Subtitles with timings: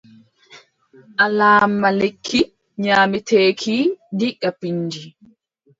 [1.25, 2.41] Alaama lekki
[2.83, 3.77] nyaameteeki
[4.17, 5.05] diga pinndi.